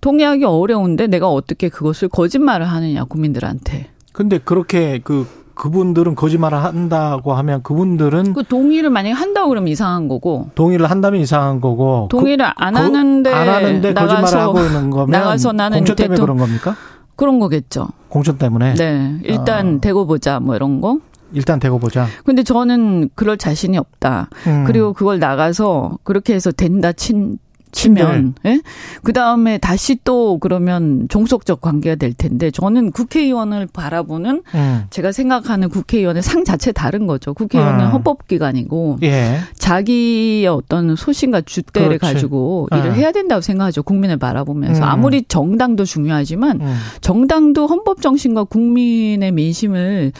동의하기 0.00 0.44
어려운데 0.44 1.06
내가 1.06 1.28
어떻게 1.28 1.68
그것을 1.68 2.08
거짓말을 2.08 2.66
하느냐, 2.66 3.04
국민들한테. 3.04 3.88
근데 4.12 4.38
그렇게 4.38 5.00
그 5.02 5.26
그분들은 5.54 6.14
거짓말을 6.14 6.62
한다고 6.62 7.34
하면 7.34 7.62
그분들은 7.62 8.32
그 8.34 8.44
동의를 8.44 8.90
만약에 8.90 9.12
한다고 9.12 9.48
그러면 9.48 9.68
이상한 9.68 10.08
거고 10.08 10.50
동의를 10.54 10.90
한다면 10.90 11.20
이상한 11.20 11.60
거고 11.60 12.08
동의를 12.10 12.46
그, 12.46 12.52
안 12.56 12.76
하는데 12.76 13.32
안 13.32 13.48
하는데 13.48 13.94
거짓말을 13.94 14.38
하고 14.38 14.60
있는 14.60 14.90
거면 14.90 15.10
나가서 15.10 15.52
나는 15.52 15.78
공천 15.78 15.96
때문에 15.96 16.16
대통... 16.16 16.24
그런 16.26 16.38
겁니까? 16.38 16.76
그런 17.16 17.38
거겠죠. 17.38 17.88
공천 18.08 18.38
때문에. 18.38 18.74
네. 18.74 19.18
일단 19.22 19.76
어. 19.76 19.80
대고 19.80 20.06
보자 20.06 20.40
뭐 20.40 20.56
이런 20.56 20.80
거. 20.80 20.98
일단 21.32 21.58
대고 21.58 21.78
보자. 21.78 22.06
근데 22.24 22.42
저는 22.42 23.10
그럴 23.14 23.36
자신이 23.36 23.76
없다. 23.76 24.28
음. 24.46 24.64
그리고 24.66 24.92
그걸 24.92 25.18
나가서 25.18 25.98
그렇게 26.04 26.34
해서 26.34 26.52
된다 26.52 26.92
친 26.92 27.38
치면 27.74 28.34
예? 28.46 28.60
그다음에 29.02 29.58
다시 29.58 29.98
또 30.04 30.38
그러면 30.38 31.06
종속적 31.08 31.60
관계가 31.60 31.96
될 31.96 32.14
텐데 32.14 32.50
저는 32.50 32.92
국회의원을 32.92 33.68
바라보는 33.72 34.42
음. 34.54 34.84
제가 34.90 35.12
생각하는 35.12 35.68
국회의원의 35.68 36.22
상 36.22 36.44
자체 36.44 36.72
다른 36.72 37.06
거죠. 37.06 37.34
국회의원은 37.34 37.86
음. 37.86 37.90
헌법기관이고 37.90 38.98
예. 39.02 39.40
자기의 39.58 40.46
어떤 40.46 40.96
소신과 40.96 41.42
주대를 41.42 41.98
그렇지. 41.98 42.14
가지고 42.14 42.68
일을 42.72 42.86
음. 42.86 42.94
해야 42.94 43.12
된다고 43.12 43.40
생각하죠. 43.40 43.82
국민을 43.82 44.16
바라보면서 44.16 44.82
음. 44.82 44.88
아무리 44.88 45.24
정당도 45.24 45.84
중요하지만 45.84 46.60
음. 46.60 46.76
정당도 47.00 47.66
헌법 47.66 48.00
정신과 48.00 48.44
국민의 48.44 49.32
민심을 49.32 50.12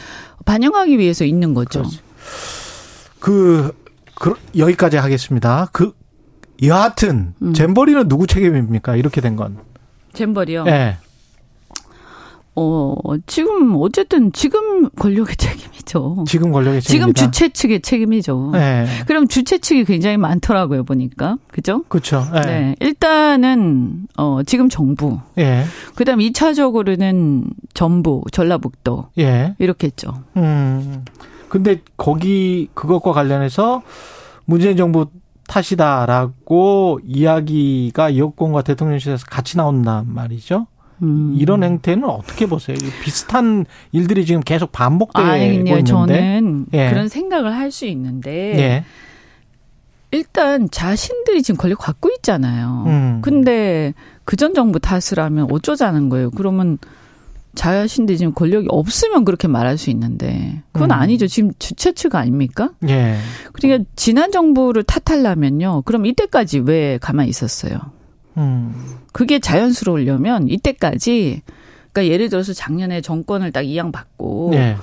반영하기 0.43 0.99
위해서 0.99 1.25
있는 1.25 1.53
거죠. 1.53 1.83
그, 3.19 3.71
그 4.13 4.35
여기까지 4.57 4.97
하겠습니다. 4.97 5.69
그 5.71 5.93
여하튼 6.63 7.33
음. 7.41 7.53
잼버리는 7.53 8.07
누구 8.07 8.27
책임입니까? 8.27 8.95
이렇게 8.95 9.21
된 9.21 9.35
건. 9.35 9.57
잼버리요? 10.13 10.63
네. 10.63 10.97
어, 12.57 12.95
지금 13.27 13.75
어쨌든 13.75 14.31
지금 14.31 14.89
권력의 14.91 15.35
책임이죠. 15.35 16.23
지금 16.25 16.53
권력의 16.53 16.81
책임. 16.81 16.99
지금 16.99 17.13
주최 17.13 17.49
측의 17.49 17.81
책임이죠. 17.81 18.51
네. 18.53 18.85
그럼 19.07 19.27
주최 19.27 19.57
측이 19.57 19.83
굉장히 19.83 20.15
많더라고요, 20.15 20.85
보니까. 20.85 21.37
그죠? 21.51 21.83
그렇죠. 21.89 22.25
네. 22.33 22.41
네. 22.41 22.75
일단은 22.79 24.07
어, 24.17 24.39
지금 24.45 24.69
정부. 24.69 25.19
예. 25.37 25.65
그다음 25.95 26.19
2차적으로는 26.19 27.43
전부, 27.73 28.23
전라북도. 28.31 29.09
예. 29.19 29.55
이렇게 29.59 29.87
했죠. 29.87 30.23
음. 30.37 31.03
근데 31.49 31.81
거기 31.97 32.69
그것과 32.73 33.11
관련해서 33.11 33.81
문재인 34.45 34.77
정부 34.77 35.07
탓이다라고 35.47 36.99
이야기가 37.05 38.17
여권과 38.17 38.61
대통령실에서 38.63 39.25
같이 39.29 39.57
나온단 39.57 40.13
말이죠. 40.13 40.67
음. 41.03 41.35
이런 41.37 41.63
행태는 41.63 42.05
어떻게 42.05 42.45
보세요? 42.45 42.77
비슷한 43.03 43.65
일들이 43.91 44.25
지금 44.25 44.41
계속 44.41 44.71
반복되고 44.71 45.27
아니, 45.27 45.55
있는데. 45.55 45.83
저는 45.83 46.67
예. 46.73 46.89
그런 46.89 47.07
생각을 47.09 47.53
할 47.53 47.71
수 47.71 47.85
있는데 47.85 48.31
예. 48.57 48.83
일단 50.11 50.69
자신들이 50.71 51.43
지금 51.43 51.57
권력 51.57 51.79
갖고 51.79 52.09
있잖아요. 52.17 52.83
음. 52.87 53.19
근데 53.21 53.93
그 54.23 54.37
전 54.37 54.53
정부 54.53 54.79
탓을 54.79 55.19
하면 55.19 55.47
어쩌자는 55.51 56.07
거예요. 56.09 56.31
그러면 56.31 56.77
자신들이 57.55 58.17
지금 58.17 58.33
권력이 58.33 58.67
없으면 58.69 59.25
그렇게 59.25 59.47
말할 59.47 59.77
수 59.77 59.89
있는데 59.89 60.61
그건 60.71 60.91
음. 60.91 60.93
아니죠. 60.93 61.27
지금 61.27 61.51
주최 61.57 61.93
측 61.93 62.15
아닙니까? 62.15 62.71
예. 62.87 63.17
그러니까 63.53 63.89
지난 63.95 64.31
정부를 64.31 64.83
탓하려면요. 64.83 65.83
그럼 65.85 66.05
이때까지 66.05 66.59
왜 66.59 66.97
가만히 66.99 67.29
있었어요? 67.29 67.79
음. 68.37 68.73
그게 69.11 69.39
자연스러우려면 69.39 70.49
이때까지 70.49 71.41
그러니까 71.91 72.13
예를 72.13 72.29
들어서 72.29 72.53
작년에 72.53 73.01
정권을 73.01 73.51
딱 73.51 73.61
이양 73.61 73.91
받고 73.91 74.51
예. 74.53 74.75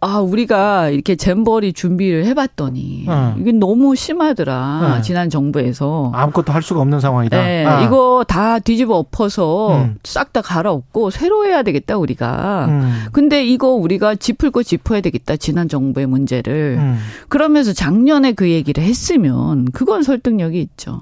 아, 0.00 0.18
우리가 0.18 0.90
이렇게 0.90 1.16
잼버리 1.16 1.72
준비를 1.72 2.26
해봤더니 2.26 3.06
어. 3.08 3.34
이게 3.38 3.52
너무 3.52 3.96
심하더라. 3.96 4.96
네. 4.96 5.02
지난 5.02 5.30
정부에서 5.30 6.12
아무것도 6.14 6.52
할 6.52 6.62
수가 6.62 6.80
없는 6.80 7.00
상황이다. 7.00 7.36
네, 7.36 7.64
아. 7.64 7.80
이거 7.82 8.24
다 8.28 8.58
뒤집어 8.58 8.96
엎어서 8.96 9.74
음. 9.84 9.96
싹다 10.04 10.42
갈아엎고 10.42 11.10
새로 11.10 11.46
해야 11.46 11.62
되겠다 11.62 11.96
우리가. 11.96 12.66
음. 12.68 13.04
근데 13.12 13.44
이거 13.44 13.68
우리가 13.68 14.14
짚을 14.16 14.50
거 14.50 14.62
짚어야 14.62 15.00
되겠다. 15.00 15.36
지난 15.36 15.68
정부의 15.68 16.06
문제를. 16.06 16.76
음. 16.78 16.98
그러면서 17.28 17.72
작년에 17.72 18.32
그 18.32 18.50
얘기를 18.50 18.84
했으면 18.84 19.70
그건 19.72 20.02
설득력이 20.02 20.60
있죠. 20.60 21.00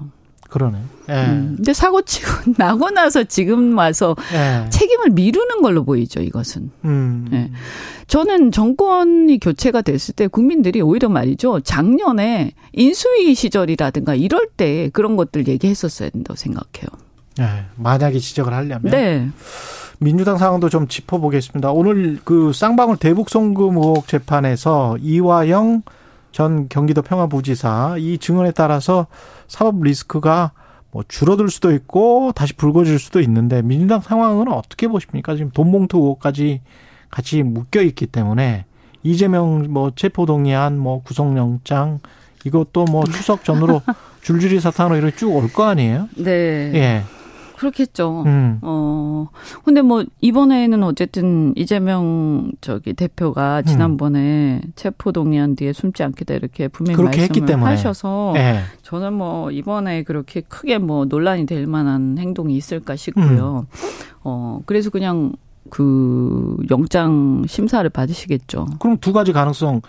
그러네. 0.49 0.77
예. 1.09 1.13
음, 1.13 1.53
근데 1.57 1.73
사고 1.73 2.01
치고 2.01 2.53
나고 2.57 2.89
나서 2.91 3.23
지금 3.23 3.77
와서 3.77 4.15
예. 4.33 4.69
책임을 4.69 5.09
미루는 5.11 5.61
걸로 5.61 5.83
보이죠, 5.83 6.21
이것은. 6.21 6.71
음. 6.85 7.27
예. 7.33 7.51
저는 8.07 8.51
정권이 8.51 9.39
교체가 9.39 9.81
됐을 9.81 10.13
때 10.13 10.27
국민들이 10.27 10.81
오히려 10.81 11.09
말이죠. 11.09 11.61
작년에 11.61 12.51
인수위 12.73 13.33
시절이라든가 13.35 14.15
이럴 14.15 14.47
때 14.55 14.89
그런 14.93 15.15
것들 15.15 15.47
얘기했었어야 15.47 16.09
된다고 16.09 16.35
생각해요. 16.37 16.87
예. 17.39 17.65
만약에 17.75 18.19
지적을 18.19 18.53
하려면. 18.53 18.91
네. 18.91 19.29
민주당 19.99 20.37
상황도 20.37 20.69
좀 20.69 20.87
짚어보겠습니다. 20.87 21.71
오늘 21.71 22.19
그 22.23 22.53
쌍방울 22.53 22.97
대북 22.97 23.29
송금 23.29 23.77
의혹 23.77 24.07
재판에서 24.07 24.97
이화영 25.01 25.83
전 26.35 26.67
경기도 26.67 27.01
평화부지사 27.01 27.95
이 27.97 28.17
증언에 28.17 28.51
따라서 28.51 29.07
사법 29.47 29.81
리스크가 29.81 30.51
뭐 30.91 31.01
줄어들 31.07 31.47
수도 31.47 31.71
있고 31.71 32.33
다시 32.35 32.51
불거질 32.51 32.99
수도 32.99 33.21
있는데 33.21 33.61
민주당 33.61 34.01
상황은 34.01 34.49
어떻게 34.51 34.89
보십니까? 34.89 35.37
지금 35.37 35.49
돈봉투 35.51 35.97
의혹까지 35.97 36.59
같이 37.09 37.41
묶여 37.41 37.81
있기 37.81 38.07
때문에 38.07 38.65
이재명 39.01 39.67
뭐 39.71 39.91
체포동의안 39.95 40.77
뭐 40.77 41.01
구속영장 41.03 41.99
이것도 42.43 42.83
뭐 42.83 43.05
추석 43.05 43.45
전으로 43.45 43.81
줄줄이 44.21 44.59
사탄으로 44.59 44.97
이렇게 44.97 45.15
쭉 45.15 45.31
올 45.31 45.47
거 45.53 45.63
아니에요? 45.63 46.09
네. 46.17 46.31
예. 46.73 47.03
그렇겠죠. 47.55 48.23
음. 48.25 48.59
어, 48.61 49.27
근데 49.63 49.81
뭐, 49.81 50.03
이번에는 50.21 50.83
어쨌든 50.83 51.53
이재명 51.55 52.51
저기 52.61 52.93
대표가 52.93 53.59
음. 53.59 53.65
지난번에 53.65 54.61
음. 54.63 54.71
체포 54.75 55.11
동의안 55.11 55.55
뒤에 55.55 55.73
숨지 55.73 56.03
않겠다 56.03 56.33
이렇게 56.33 56.67
분명히 56.67 57.01
말씀을 57.01 57.23
했기 57.23 57.41
때문에. 57.41 57.69
하셔서 57.71 58.31
네. 58.35 58.61
저는 58.83 59.13
뭐, 59.13 59.51
이번에 59.51 60.03
그렇게 60.03 60.41
크게 60.41 60.77
뭐 60.77 61.05
논란이 61.05 61.45
될 61.45 61.67
만한 61.67 62.17
행동이 62.17 62.55
있을까 62.55 62.95
싶고요. 62.95 63.65
음. 63.69 63.89
어, 64.23 64.59
그래서 64.65 64.89
그냥 64.89 65.33
그 65.69 66.57
영장 66.69 67.43
심사를 67.47 67.89
받으시겠죠. 67.89 68.67
그럼 68.79 68.97
두 68.99 69.13
가지 69.13 69.33
가능성. 69.33 69.81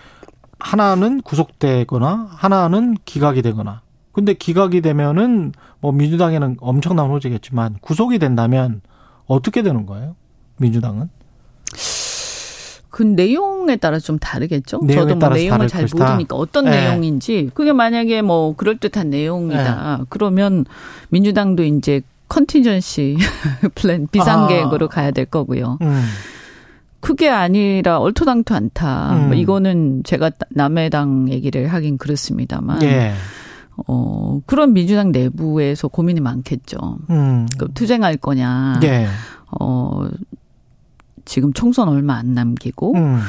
하나는 0.59 1.21
구속되거나 1.21 2.29
하나는 2.31 2.95
기각이 3.05 3.43
되거나 3.43 3.81
근데 4.17 4.33
기각이 4.33 4.81
되면은 4.81 5.51
뭐 5.79 5.91
민주당에는 5.91 6.57
엄청난 6.59 7.11
호재겠지만 7.11 7.75
구속이 7.81 8.17
된다면 8.17 8.81
어떻게 9.27 9.61
되는 9.61 9.85
거예요? 9.85 10.15
민주당은? 10.57 11.07
그 12.89 13.03
내용에 13.03 13.75
따라 13.75 13.99
좀 13.99 14.17
다르겠죠. 14.17 14.81
저도 14.91 15.15
뭐 15.17 15.29
내용을 15.29 15.67
잘 15.67 15.83
것이다. 15.83 16.03
모르니까 16.03 16.35
어떤 16.35 16.65
네. 16.65 16.71
내용인지 16.71 17.51
그게 17.53 17.73
만약에 17.73 18.23
뭐 18.23 18.55
그럴 18.55 18.77
듯한 18.77 19.11
내용이다. 19.11 19.97
네. 19.99 20.05
그러면 20.09 20.65
민주당도 21.09 21.63
이제 21.65 22.01
contingency 22.27 23.17
plan 23.75 24.07
비상 24.11 24.47
계획으로 24.47 24.87
아. 24.87 24.89
가야 24.89 25.11
될 25.11 25.25
거고요. 25.25 25.77
음. 25.83 26.05
그게 27.01 27.29
아니라 27.29 27.99
얼토당토 27.99 28.55
않다. 28.55 29.09
뭐 29.11 29.17
음. 29.19 29.27
뭐 29.27 29.35
이거는 29.35 30.01
제가 30.05 30.31
남의 30.49 30.89
당 30.89 31.29
얘기를 31.29 31.67
하긴 31.67 31.99
그렇습니다만. 31.99 32.81
예. 32.81 33.13
어, 33.85 34.41
그런 34.45 34.73
민주당 34.73 35.11
내부에서 35.11 35.87
고민이 35.87 36.19
많겠죠. 36.19 36.77
음. 37.09 37.47
그 37.57 37.67
투쟁할 37.73 38.17
거냐. 38.17 38.79
예. 38.83 39.07
어, 39.59 40.07
지금 41.27 41.53
총선 41.53 41.89
얼마 41.89 42.15
안 42.15 42.33
남기고 42.33 42.95
음. 42.95 43.19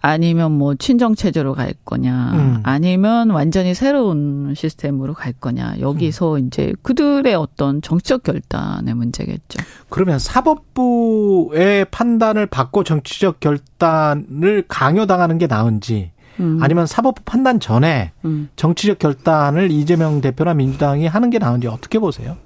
아니면 0.00 0.52
뭐 0.52 0.76
친정 0.76 1.16
체제로 1.16 1.54
갈 1.54 1.74
거냐 1.84 2.30
음. 2.34 2.60
아니면 2.62 3.30
완전히 3.30 3.74
새로운 3.74 4.54
시스템으로 4.54 5.12
갈 5.12 5.32
거냐 5.32 5.80
여기서 5.80 6.36
음. 6.36 6.46
이제 6.46 6.72
그들의 6.82 7.34
어떤 7.34 7.82
정치적 7.82 8.22
결단의 8.22 8.94
문제겠죠. 8.94 9.58
그러면 9.88 10.20
사법부의 10.20 11.86
판단을 11.86 12.46
받고 12.46 12.84
정치적 12.84 13.40
결단을 13.40 14.64
강요당하는 14.68 15.38
게 15.38 15.48
나은지 15.48 16.12
음. 16.40 16.58
아니면 16.62 16.86
사법부 16.86 17.22
판단 17.24 17.60
전에 17.60 18.12
음. 18.24 18.48
정치적 18.56 18.98
결단을 18.98 19.70
이재명 19.70 20.20
대표나 20.20 20.54
민주당이 20.54 21.06
하는 21.06 21.30
게 21.30 21.38
나은지 21.38 21.66
어떻게 21.66 21.98
보세요? 21.98 22.36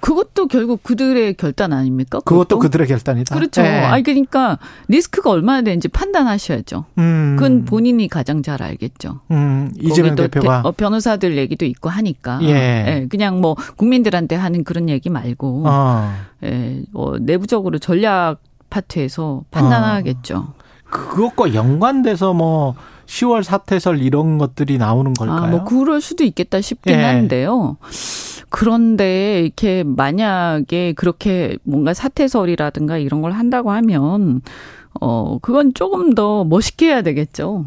그것도 0.00 0.48
결국 0.48 0.82
그들의 0.82 1.34
결단 1.34 1.72
아닙니까? 1.72 2.18
그것도, 2.20 2.38
그것도 2.38 2.58
그들의 2.58 2.86
결단이다. 2.88 3.34
그렇죠. 3.34 3.62
네. 3.62 3.68
아니 3.84 4.02
그러니까 4.02 4.58
리스크가 4.88 5.30
얼마나 5.30 5.62
되는지 5.62 5.88
판단하셔야죠. 5.88 6.86
음. 6.98 7.36
그건 7.38 7.64
본인이 7.64 8.08
가장 8.08 8.42
잘 8.42 8.62
알겠죠. 8.62 9.20
음. 9.30 9.70
이재명 9.78 10.16
대표가 10.16 10.62
어, 10.64 10.72
변호사들 10.72 11.36
얘기도 11.36 11.66
있고 11.66 11.88
하니까. 11.88 12.40
예. 12.42 12.48
예. 12.48 13.06
그냥 13.08 13.40
뭐 13.40 13.54
국민들한테 13.76 14.34
하는 14.34 14.64
그런 14.64 14.88
얘기 14.88 15.10
말고 15.10 15.64
어. 15.66 16.12
예. 16.44 16.82
어, 16.94 17.18
내부적으로 17.18 17.78
전략 17.78 18.38
파트에서 18.70 19.44
판단하겠죠. 19.50 20.36
어. 20.36 20.61
그것과 20.92 21.54
연관돼서 21.54 22.34
뭐 22.34 22.74
10월 23.06 23.42
사태설 23.42 24.00
이런 24.00 24.38
것들이 24.38 24.78
나오는 24.78 25.12
걸까요? 25.14 25.42
아, 25.42 25.46
뭐 25.46 25.64
그럴 25.64 26.00
수도 26.00 26.22
있겠다 26.22 26.60
싶긴 26.60 26.94
예. 26.94 27.02
한데요. 27.02 27.76
그런데 28.50 29.40
이렇게 29.42 29.82
만약에 29.84 30.92
그렇게 30.92 31.56
뭔가 31.64 31.94
사태설이라든가 31.94 32.98
이런 32.98 33.22
걸 33.22 33.32
한다고 33.32 33.70
하면 33.72 34.42
어 35.00 35.38
그건 35.40 35.72
조금 35.74 36.14
더 36.14 36.44
멋있게 36.44 36.88
해야 36.88 37.02
되겠죠. 37.02 37.64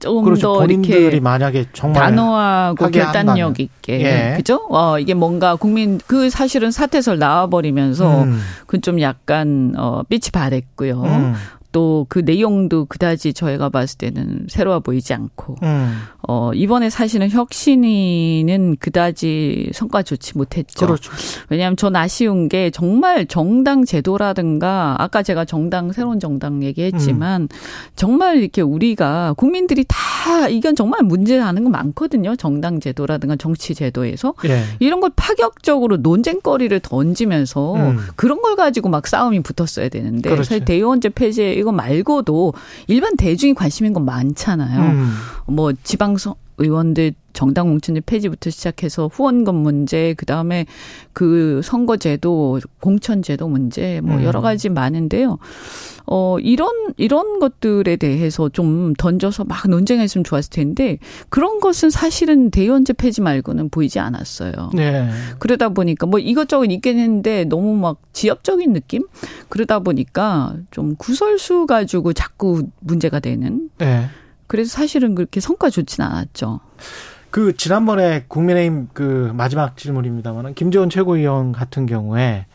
조금 0.00 0.24
그렇죠. 0.24 0.54
더 0.54 0.64
이렇게 0.64 1.20
만약에 1.20 1.66
정말 1.72 2.02
단호하고 2.02 2.90
결단력. 2.90 3.60
있게 3.60 4.00
예. 4.00 4.36
그죠? 4.36 4.66
어 4.70 4.98
이게 4.98 5.14
뭔가 5.14 5.54
국민 5.54 6.00
그 6.06 6.30
사실은 6.30 6.70
사태설 6.72 7.18
나와 7.18 7.46
버리면서 7.46 8.24
음. 8.24 8.40
그좀 8.66 9.00
약간 9.00 9.74
어 9.76 10.02
빛이 10.08 10.30
바랬고요. 10.32 11.02
음. 11.02 11.34
또 11.72 12.00
그 12.08 12.18
내용도 12.20 12.86
그다지 12.86 13.32
저희가 13.32 13.68
봤을 13.68 13.98
때는 13.98 14.46
새로워 14.48 14.80
보이지 14.80 15.14
않고 15.14 15.56
음. 15.62 15.96
어 16.26 16.52
이번에 16.54 16.90
사실은 16.90 17.30
혁신위는 17.30 18.76
그다지 18.78 19.70
성과 19.72 20.02
좋지 20.02 20.36
못했죠. 20.36 20.86
그렇죠. 20.86 21.12
왜냐하면 21.48 21.76
전 21.76 21.96
아쉬운 21.96 22.48
게 22.48 22.70
정말 22.70 23.26
정당 23.26 23.84
제도라든가 23.84 24.96
아까 24.98 25.22
제가 25.22 25.44
정당 25.44 25.92
새로운 25.92 26.20
정당 26.20 26.62
얘기했지만 26.62 27.42
음. 27.42 27.48
정말 27.96 28.38
이렇게 28.38 28.62
우리가 28.62 29.34
국민들이 29.36 29.84
다 29.86 30.48
이건 30.48 30.74
정말 30.74 31.02
문제하는 31.02 31.64
거 31.64 31.70
많거든요. 31.70 32.36
정당 32.36 32.80
제도라든가 32.80 33.36
정치 33.36 33.74
제도에서 33.74 34.34
예. 34.46 34.62
이런 34.80 35.00
걸 35.00 35.10
파격적으로 35.14 35.98
논쟁거리를 35.98 36.78
던지면서 36.80 37.74
음. 37.74 37.98
그런 38.16 38.42
걸 38.42 38.56
가지고 38.56 38.88
막 38.88 39.06
싸움이 39.06 39.40
붙었어야 39.40 39.88
되는데 39.88 40.30
그렇지. 40.30 40.48
사실 40.48 40.64
대의원제 40.64 41.10
폐지 41.10 41.59
이거 41.60 41.72
말고도 41.72 42.54
일반 42.88 43.16
대중이 43.16 43.54
관심 43.54 43.86
있는 43.86 43.94
건 43.94 44.04
많잖아요. 44.04 44.80
음. 44.80 45.12
뭐 45.46 45.72
지방선 45.82 46.34
의원들 46.58 47.14
정당 47.32 47.68
공천제 47.68 48.00
폐지부터 48.00 48.50
시작해서 48.50 49.06
후원금 49.06 49.54
문제, 49.54 50.14
그 50.16 50.26
다음에 50.26 50.66
그 51.12 51.60
선거제도, 51.64 52.60
공천제도 52.80 53.48
문제, 53.48 54.00
뭐 54.02 54.16
음. 54.16 54.24
여러 54.24 54.40
가지 54.40 54.68
많은데요. 54.68 55.38
어, 56.12 56.40
이런, 56.40 56.70
이런 56.96 57.38
것들에 57.38 57.94
대해서 57.94 58.48
좀 58.48 58.94
던져서 58.94 59.44
막 59.44 59.70
논쟁했으면 59.70 60.24
좋았을 60.24 60.50
텐데, 60.50 60.98
그런 61.28 61.60
것은 61.60 61.88
사실은 61.88 62.50
대의원제 62.50 62.94
폐지 62.94 63.20
말고는 63.20 63.68
보이지 63.68 64.00
않았어요. 64.00 64.52
네. 64.74 65.08
그러다 65.38 65.68
보니까 65.68 66.06
뭐 66.06 66.18
이것저것 66.18 66.64
있긴 66.64 66.98
했는데 66.98 67.44
너무 67.44 67.76
막 67.76 67.98
지엽적인 68.12 68.72
느낌? 68.72 69.06
그러다 69.48 69.78
보니까 69.78 70.56
좀 70.72 70.96
구설수 70.96 71.66
가지고 71.66 72.12
자꾸 72.12 72.64
문제가 72.80 73.20
되는. 73.20 73.70
네. 73.78 74.08
그래서 74.48 74.70
사실은 74.70 75.14
그렇게 75.14 75.38
성과 75.38 75.70
좋지는 75.70 76.08
않았죠. 76.08 76.58
그 77.30 77.56
지난번에 77.56 78.24
국민의힘 78.26 78.88
그 78.92 79.30
마지막 79.36 79.76
질문입니다만은 79.76 80.54
김재원 80.54 80.90
최고위원 80.90 81.52
같은 81.52 81.86
경우에 81.86 82.46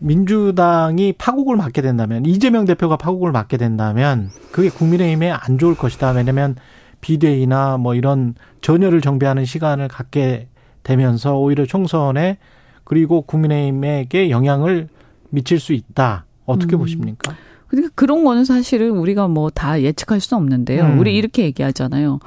민주당이 0.00 1.14
파국을 1.14 1.56
맞게 1.56 1.82
된다면 1.82 2.24
이재명 2.24 2.64
대표가 2.64 2.96
파국을 2.96 3.32
맞게 3.32 3.56
된다면 3.56 4.30
그게 4.52 4.68
국민의힘에 4.68 5.30
안 5.30 5.58
좋을 5.58 5.74
것이다. 5.74 6.12
왜냐면 6.12 6.56
비대위나 7.00 7.78
뭐 7.78 7.94
이런 7.94 8.34
전열을 8.60 9.00
정비하는 9.00 9.44
시간을 9.44 9.88
갖게 9.88 10.48
되면서 10.82 11.38
오히려 11.38 11.66
총선에 11.66 12.38
그리고 12.84 13.22
국민의힘에게 13.22 14.30
영향을 14.30 14.88
미칠 15.30 15.60
수 15.60 15.72
있다. 15.72 16.24
어떻게 16.46 16.76
음. 16.76 16.78
보십니까? 16.78 17.34
그러니까 17.66 17.92
그런 17.94 18.24
거는 18.24 18.44
사실은 18.46 18.92
우리가 18.92 19.28
뭐 19.28 19.50
다 19.50 19.82
예측할 19.82 20.20
수는 20.20 20.42
없는데요. 20.42 20.84
음. 20.84 20.98
우리 20.98 21.14
이렇게 21.16 21.42
얘기하잖아요. 21.44 22.20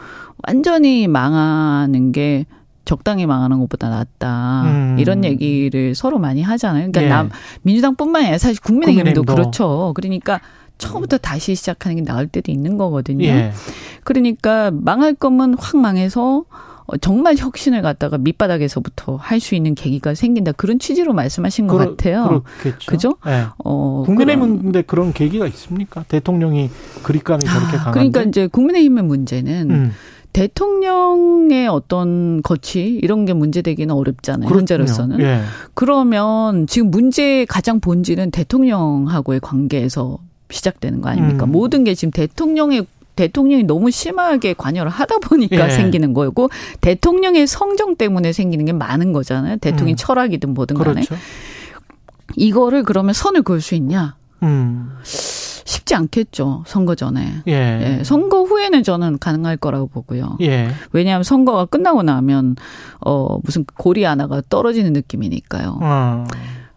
완전히 0.47 1.07
망하는 1.07 2.11
게 2.11 2.45
적당히 2.85 3.25
망하는 3.25 3.59
것보다 3.59 3.89
낫다. 3.89 4.63
음. 4.65 4.95
이런 4.99 5.23
얘기를 5.23 5.95
서로 5.95 6.19
많이 6.19 6.41
하잖아요. 6.41 6.91
그러니까 6.91 7.03
예. 7.03 7.07
남 7.09 7.29
민주당뿐만 7.61 8.23
아니라 8.23 8.37
사실 8.37 8.61
국민의힘도, 8.61 9.23
국민의힘도 9.23 9.35
그렇죠. 9.35 9.91
그러니까 9.95 10.41
처음부터 10.77 11.17
다시 11.17 11.53
시작하는 11.55 11.97
게 11.97 12.01
나을 12.03 12.27
때도 12.27 12.51
있는 12.51 12.77
거거든요. 12.77 13.25
예. 13.25 13.51
그러니까 14.03 14.71
망할 14.73 15.13
거면 15.13 15.55
확 15.59 15.77
망해서 15.77 16.43
어, 16.87 16.97
정말 16.97 17.35
혁신을 17.37 17.83
갖다가 17.83 18.17
밑바닥에서부터 18.17 19.15
할 19.15 19.39
수 19.39 19.55
있는 19.55 19.75
계기가 19.75 20.13
생긴다 20.15 20.51
그런 20.53 20.79
취지로 20.79 21.13
말씀하신 21.13 21.67
것 21.67 21.77
그러, 21.77 21.89
같아요. 21.91 22.43
그렇겠죠. 22.59 22.91
그죠? 22.91 23.17
네. 23.25 23.45
어, 23.63 24.03
국민의힘은 24.05 24.61
근데 24.63 24.81
그런 24.81 25.13
계기가 25.13 25.47
있습니까? 25.47 26.03
대통령이 26.07 26.69
그립감이 27.03 27.43
아, 27.47 27.53
저렇게 27.53 27.77
강한데. 27.77 27.91
그러니까 27.91 28.23
이제 28.23 28.47
국민의힘의 28.47 29.03
문제는 29.03 29.69
음. 29.71 29.91
대통령의 30.33 31.67
어떤 31.67 32.41
거치 32.41 32.99
이런 33.01 33.25
게 33.25 33.33
문제되기는 33.33 33.93
어렵잖아요. 33.93 34.47
그렇군요. 34.47 34.59
현재로서는. 34.59 35.19
예. 35.21 35.41
그러면 35.73 36.67
지금 36.67 36.89
문제의 36.91 37.45
가장 37.45 37.79
본질은 37.79 38.31
대통령하고의 38.31 39.39
관계에서 39.41 40.19
시작되는 40.49 41.01
거 41.01 41.09
아닙니까? 41.09 41.45
음. 41.45 41.51
모든 41.51 41.83
게 41.83 41.93
지금 41.93 42.11
대통령의 42.11 42.85
대통령이 43.15 43.63
너무 43.63 43.91
심하게 43.91 44.53
관여를 44.53 44.89
하다 44.89 45.19
보니까 45.19 45.65
예. 45.65 45.69
생기는 45.69 46.13
거고 46.13 46.49
대통령의 46.79 47.45
성정 47.45 47.95
때문에 47.97 48.31
생기는 48.31 48.65
게 48.65 48.73
많은 48.73 49.11
거잖아요. 49.11 49.57
대통령 49.57 49.93
음. 49.93 49.95
철학이든 49.97 50.53
뭐든 50.53 50.77
간에. 50.77 51.01
그렇죠. 51.01 51.15
이거를 52.35 52.83
그러면 52.83 53.13
선을 53.13 53.43
그을 53.43 53.59
수 53.59 53.75
있냐? 53.75 54.15
음. 54.43 54.91
쉽지 55.65 55.95
않겠죠. 55.95 56.63
선거 56.67 56.95
전에. 56.95 57.41
예. 57.47 57.51
예. 57.99 58.03
선거 58.03 58.43
후에는 58.43 58.83
저는 58.83 59.19
가능할 59.19 59.57
거라고 59.57 59.87
보고요. 59.87 60.37
예. 60.41 60.69
왜냐하면 60.91 61.23
선거가 61.23 61.65
끝나고 61.65 62.03
나면 62.03 62.55
어 62.99 63.37
무슨 63.43 63.65
고리 63.77 64.03
하나가 64.03 64.41
떨어지는 64.49 64.93
느낌이니까요. 64.93 65.79
어. 65.81 66.25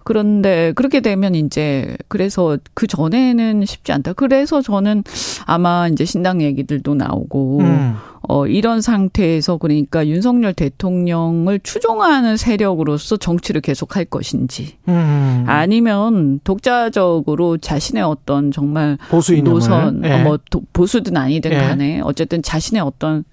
그런데 0.05 0.73
그렇게 0.77 1.01
되면 1.01 1.35
이제 1.35 1.97
그래서 2.09 2.59
그 2.75 2.87
전에는 2.87 3.65
쉽지 3.65 3.91
않다. 3.93 4.13
그래서 4.13 4.61
저는 4.61 5.03
아마 5.47 5.89
이제 5.89 6.05
신당 6.05 6.43
얘기들도 6.43 6.95
나오고 6.95 7.61
음. 7.61 7.97
어 8.29 8.47
이런 8.47 8.81
상태에서 8.81 9.59
그러니까 9.59 10.07
윤석열 10.07 10.55
대통령을 10.55 11.61
추종하는 11.61 12.37
세력으로서 12.37 13.17
정치를 13.17 13.61
계속 13.61 13.97
할 13.97 14.05
것인지 14.05 14.77
음. 14.89 15.45
아니면 15.47 16.41
독자적으로 16.45 17.59
자신의 17.59 18.03
어떤 18.03 18.51
정말 18.51 18.97
보수 19.11 19.35
노선 19.43 20.03
예. 20.05 20.23
뭐 20.23 20.39
보수든 20.73 21.17
아니든 21.17 21.53
예. 21.53 21.57
간에 21.57 22.01
어쨌든 22.01 22.43
자신의 22.43 22.83
어떤 22.83 23.25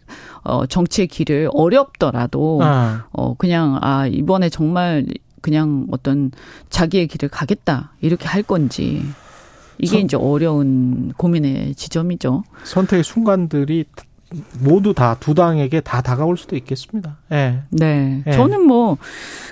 어 0.44 0.66
정치의 0.66 1.08
길을 1.08 1.50
어렵더라도 1.54 2.60
아. 2.62 3.06
어 3.12 3.34
그냥 3.36 3.78
아 3.82 4.08
이번에 4.08 4.50
정말 4.50 5.06
그냥 5.42 5.88
어떤 5.92 6.32
자기의 6.70 7.08
길을 7.08 7.30
가겠다 7.30 7.94
이렇게 8.02 8.28
할 8.28 8.44
건지 8.44 9.04
이게 9.78 9.98
선, 9.98 10.02
이제 10.02 10.18
어려운 10.18 11.12
고민의 11.18 11.76
지점이죠. 11.76 12.44
선택의 12.64 13.04
순간들이 13.04 13.86
모두 14.60 14.94
다 14.94 15.16
두 15.20 15.34
당에게 15.34 15.82
다 15.82 16.02
다가올 16.02 16.38
수도 16.38 16.56
있겠습니다. 16.56 17.18
예. 17.32 17.60
네. 17.70 18.22
네. 18.26 18.32
저는 18.32 18.66
뭐 18.66 18.98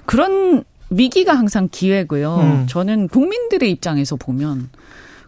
그런 0.05 0.63
위기가 0.89 1.33
항상 1.33 1.67
기회고요. 1.71 2.35
음. 2.37 2.67
저는 2.67 3.07
국민들의 3.09 3.69
입장에서 3.69 4.15
보면 4.15 4.69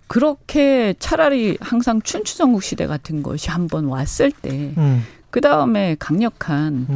그렇게 0.08 0.94
차라리 1.00 1.58
항상 1.62 2.02
춘추전국 2.02 2.64
시대 2.64 2.88
같은 2.88 3.24
것이 3.24 3.50
한번 3.50 3.86
왔을 3.86 4.32
때 4.32 4.74
음. 4.78 5.04
그 5.30 5.40
다음에 5.40 5.96
강력한 6.00 6.88
음. 6.90 6.94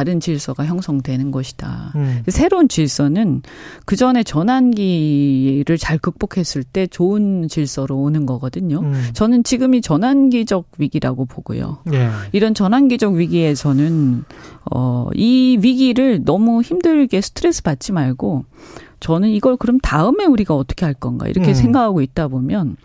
또 0.00 0.10
다른 0.10 0.18
질서가 0.18 0.64
형성되는 0.64 1.30
것이다. 1.30 1.92
음. 1.94 2.22
새로운 2.28 2.68
질서는 2.68 3.42
그 3.84 3.96
전에 3.96 4.22
전환기를 4.22 5.76
잘 5.78 5.98
극복했을 5.98 6.64
때 6.64 6.86
좋은 6.86 7.48
질서로 7.48 7.98
오는 7.98 8.24
거거든요. 8.24 8.80
음. 8.80 9.10
저는 9.12 9.44
지금이 9.44 9.82
전환기적 9.82 10.68
위기라고 10.78 11.26
보고요. 11.26 11.78
예. 11.92 12.08
이런 12.32 12.54
전환기적 12.54 13.12
위기에서는 13.14 14.24
어 14.70 15.10
이 15.14 15.58
위기를 15.60 16.24
너무 16.24 16.62
힘들게 16.62 17.20
스트레스 17.20 17.62
받지 17.62 17.92
말고 17.92 18.44
저는 19.00 19.28
이걸 19.30 19.56
그럼 19.56 19.78
다음에 19.80 20.24
우리가 20.24 20.54
어떻게 20.54 20.84
할 20.84 20.94
건가 20.94 21.26
이렇게 21.28 21.48
음. 21.50 21.54
생각하고 21.54 22.00
있다 22.00 22.28
보면 22.28 22.76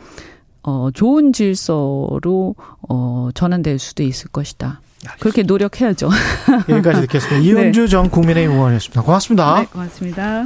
어, 0.64 0.90
좋은 0.94 1.32
질서로 1.32 2.56
어, 2.90 3.30
전환될 3.34 3.80
수도 3.80 4.04
있을 4.04 4.30
것이다. 4.32 4.82
알겠습니다. 5.12 5.16
그렇게 5.20 5.44
노력해야죠. 5.44 6.10
여기까지 6.70 7.02
듣겠습니다. 7.02 7.38
이은주 7.46 7.82
네. 7.82 7.88
전 7.88 8.10
국민의힘 8.10 8.52
의원이었습니다. 8.56 9.02
고맙습니다. 9.02 9.60
네, 9.60 9.66
고맙습니다. 9.72 10.44